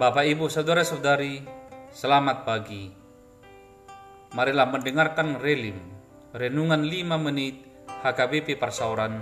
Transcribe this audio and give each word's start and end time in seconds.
Bapak, 0.00 0.24
Ibu, 0.24 0.48
Saudara-saudari, 0.48 1.44
selamat 1.92 2.48
pagi. 2.48 2.88
Marilah 4.32 4.64
mendengarkan 4.64 5.36
relim, 5.36 5.76
renungan 6.32 6.88
5 6.88 7.20
menit 7.20 7.60
HKBP 8.00 8.56
Parsauran. 8.56 9.20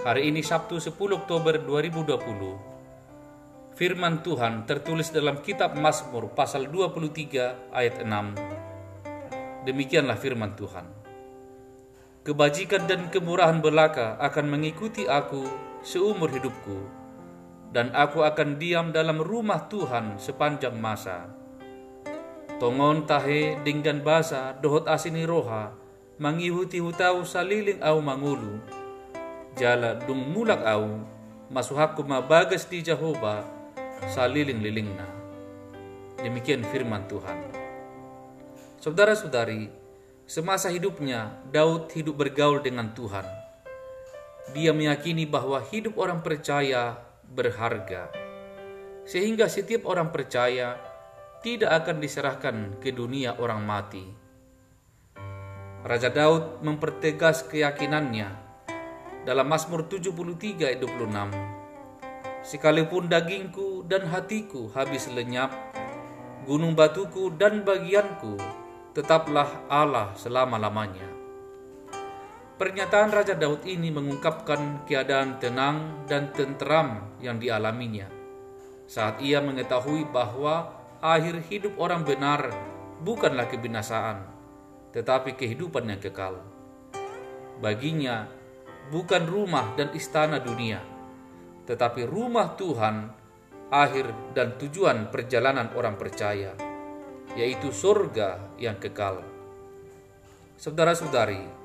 Hari 0.00 0.32
ini 0.32 0.40
Sabtu 0.40 0.80
10 0.80 0.96
Oktober 0.96 1.60
2020. 1.60 3.76
Firman 3.76 4.24
Tuhan 4.24 4.64
tertulis 4.64 5.12
dalam 5.12 5.44
kitab 5.44 5.76
Mazmur 5.76 6.32
pasal 6.32 6.72
23 6.72 7.76
ayat 7.76 8.00
6. 8.00 9.68
Demikianlah 9.68 10.16
firman 10.16 10.56
Tuhan. 10.56 10.88
Kebajikan 12.24 12.88
dan 12.88 13.12
kemurahan 13.12 13.60
belaka 13.60 14.16
akan 14.24 14.56
mengikuti 14.56 15.04
aku 15.04 15.44
seumur 15.84 16.32
hidupku, 16.32 17.01
dan 17.72 17.88
aku 17.96 18.20
akan 18.20 18.60
diam 18.60 18.92
dalam 18.92 19.18
rumah 19.18 19.66
Tuhan 19.72 20.20
sepanjang 20.20 20.76
masa. 20.76 21.32
Tongon 22.60 23.08
tahe 23.08 23.58
dinggan 23.64 24.04
basa 24.04 24.54
dohot 24.60 24.86
asini 24.86 25.24
roha, 25.24 25.72
mangihuti 26.20 26.78
hutau 26.78 27.24
saliling 27.24 27.80
au 27.80 27.98
mangulu. 28.04 28.60
Jala 29.56 29.98
dung 30.04 30.30
mulak 30.30 30.62
au, 30.68 31.00
masuhaku 31.48 32.04
mabagas 32.04 32.68
di 32.68 32.84
Jehovah, 32.84 33.42
saliling 34.12 34.62
lilingna. 34.62 35.08
Demikian 36.22 36.62
firman 36.70 37.08
Tuhan. 37.10 37.50
Saudara-saudari, 38.78 39.72
semasa 40.28 40.70
hidupnya 40.70 41.34
Daud 41.50 41.90
hidup 41.90 42.20
bergaul 42.20 42.62
dengan 42.62 42.94
Tuhan. 42.94 43.26
Dia 44.54 44.70
meyakini 44.70 45.26
bahwa 45.26 45.58
hidup 45.66 45.98
orang 45.98 46.22
percaya 46.22 47.11
berharga, 47.26 48.10
sehingga 49.06 49.46
setiap 49.46 49.86
orang 49.86 50.10
percaya 50.10 50.78
tidak 51.42 51.82
akan 51.82 51.96
diserahkan 51.98 52.56
ke 52.78 52.94
dunia 52.94 53.34
orang 53.38 53.62
mati. 53.66 54.06
Raja 55.82 56.14
Daud 56.14 56.62
mempertegas 56.62 57.42
keyakinannya 57.50 58.30
dalam 59.26 59.46
Mazmur 59.50 59.90
73 59.90 60.70
ayat 60.70 60.78
26. 60.78 62.46
Sekalipun 62.46 63.06
dagingku 63.06 63.86
dan 63.86 64.06
hatiku 64.10 64.70
habis 64.74 65.10
lenyap, 65.10 65.50
gunung 66.46 66.74
batuku 66.74 67.34
dan 67.34 67.62
bagianku 67.62 68.34
tetaplah 68.94 69.66
Allah 69.70 70.14
selama-lamanya. 70.18 71.21
Pernyataan 72.62 73.10
Raja 73.10 73.34
Daud 73.34 73.66
ini 73.66 73.90
mengungkapkan 73.90 74.86
keadaan 74.86 75.42
tenang 75.42 76.06
dan 76.06 76.30
tentram 76.30 77.10
yang 77.18 77.42
dialaminya 77.42 78.06
saat 78.86 79.18
ia 79.18 79.42
mengetahui 79.42 80.06
bahwa 80.06 80.70
akhir 81.02 81.42
hidup 81.50 81.74
orang 81.82 82.06
benar 82.06 82.54
bukanlah 83.02 83.50
kebinasaan, 83.50 84.22
tetapi 84.94 85.34
kehidupan 85.34 85.90
yang 85.90 85.98
kekal. 85.98 86.38
Baginya, 87.58 88.30
bukan 88.94 89.26
rumah 89.26 89.74
dan 89.74 89.90
istana 89.90 90.38
dunia, 90.38 90.78
tetapi 91.66 92.06
rumah 92.06 92.54
Tuhan, 92.54 93.10
akhir 93.74 94.38
dan 94.38 94.54
tujuan 94.62 95.10
perjalanan 95.10 95.74
orang 95.74 95.98
percaya, 95.98 96.54
yaitu 97.34 97.74
surga 97.74 98.54
yang 98.54 98.78
kekal. 98.78 99.18
Saudara-saudari, 100.62 101.61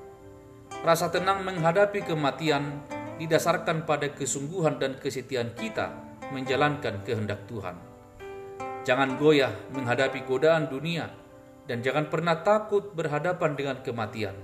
rasa 0.85 1.09
tenang 1.09 1.41
menghadapi 1.41 2.05
kematian 2.05 2.83
didasarkan 3.17 3.89
pada 3.89 4.13
kesungguhan 4.13 4.77
dan 4.77 4.97
kesetiaan 5.01 5.53
kita 5.57 5.93
menjalankan 6.29 7.01
kehendak 7.01 7.45
Tuhan. 7.49 7.77
Jangan 8.85 9.19
goyah 9.19 9.51
menghadapi 9.73 10.23
godaan 10.23 10.69
dunia 10.71 11.11
dan 11.67 11.83
jangan 11.83 12.07
pernah 12.07 12.39
takut 12.39 12.95
berhadapan 12.95 13.57
dengan 13.57 13.77
kematian. 13.83 14.37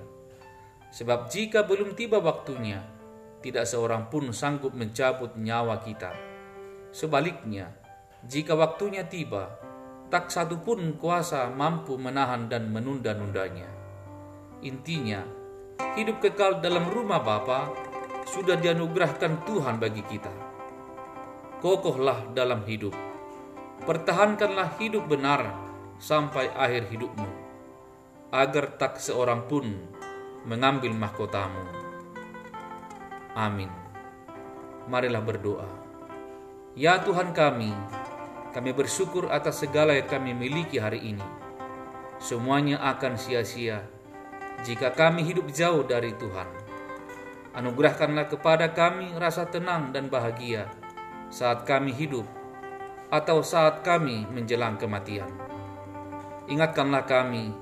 Sebab 0.93 1.31
jika 1.31 1.65
belum 1.65 1.95
tiba 1.95 2.19
waktunya, 2.19 2.83
tidak 3.41 3.65
seorang 3.65 4.11
pun 4.11 4.29
sanggup 4.35 4.75
mencabut 4.75 5.33
nyawa 5.39 5.81
kita. 5.81 6.11
Sebaliknya, 6.93 7.71
jika 8.27 8.53
waktunya 8.53 9.07
tiba, 9.07 9.57
tak 10.13 10.29
satu 10.29 10.61
pun 10.61 10.93
kuasa 11.01 11.49
mampu 11.49 11.97
menahan 11.97 12.45
dan 12.45 12.69
menunda-nundanya. 12.69 13.65
Intinya, 14.61 15.25
hidup 15.95 16.21
kekal 16.23 16.59
dalam 16.59 16.89
rumah 16.89 17.21
Bapa 17.21 17.71
sudah 18.27 18.57
dianugerahkan 18.57 19.45
Tuhan 19.45 19.77
bagi 19.77 20.05
kita. 20.05 20.31
Kokohlah 21.63 22.35
dalam 22.35 22.67
hidup 22.67 22.93
pertahankanlah 23.83 24.79
hidup 24.79 25.11
benar 25.11 25.51
sampai 25.99 26.47
akhir 26.55 26.87
hidupmu, 26.87 27.29
agar 28.31 28.79
tak 28.79 28.97
seorang 28.97 29.45
pun 29.51 29.67
mengambil 30.47 30.95
mahkotamu. 30.95 31.63
Amin. 33.35 33.71
Marilah 34.87 35.23
berdoa. 35.23 35.67
Ya 36.75 36.99
Tuhan 36.99 37.31
kami, 37.35 37.71
kami 38.51 38.71
bersyukur 38.73 39.29
atas 39.31 39.63
segala 39.63 39.95
yang 39.95 40.09
kami 40.09 40.31
miliki 40.35 40.79
hari 40.79 41.13
ini. 41.15 41.27
Semuanya 42.23 42.79
akan 42.79 43.19
sia-sia 43.19 43.83
jika 44.61 44.93
kami 44.93 45.25
hidup 45.25 45.49
jauh 45.49 45.81
dari 45.81 46.13
Tuhan. 46.13 46.45
Anugerahkanlah 47.57 48.29
kepada 48.29 48.69
kami 48.69 49.13
rasa 49.17 49.49
tenang 49.49 49.89
dan 49.89 50.09
bahagia 50.09 50.69
saat 51.33 51.65
kami 51.65 51.89
hidup 51.89 52.25
atau 53.09 53.41
saat 53.41 53.81
kami 53.81 54.29
menjelang 54.29 54.77
kematian. 54.77 55.29
Ingatkanlah 56.49 57.05
kami 57.05 57.53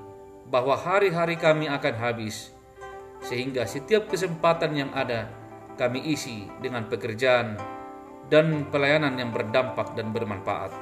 bahwa 0.48 0.76
hari-hari 0.76 1.40
kami 1.40 1.68
akan 1.68 1.94
habis, 1.96 2.52
sehingga 3.24 3.68
setiap 3.68 4.08
kesempatan 4.08 4.72
yang 4.76 4.90
ada 4.92 5.28
kami 5.80 6.12
isi 6.12 6.48
dengan 6.60 6.88
pekerjaan 6.88 7.56
dan 8.32 8.68
pelayanan 8.72 9.16
yang 9.20 9.32
berdampak 9.32 9.92
dan 9.92 10.12
bermanfaat. 10.12 10.72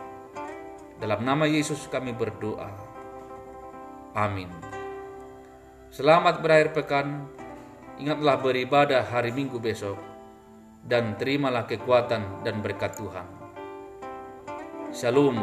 Dalam 1.02 1.26
nama 1.26 1.50
Yesus 1.50 1.90
kami 1.90 2.14
berdoa. 2.14 2.70
Amin. 4.14 4.79
Selamat 5.90 6.38
berakhir 6.38 6.70
pekan. 6.70 7.26
Ingatlah 7.98 8.38
beribadah 8.38 9.02
hari 9.02 9.34
Minggu 9.34 9.58
besok 9.58 9.98
dan 10.86 11.18
terimalah 11.18 11.66
kekuatan 11.66 12.46
dan 12.46 12.62
berkat 12.62 12.94
Tuhan. 12.94 13.26
Shalom. 14.94 15.34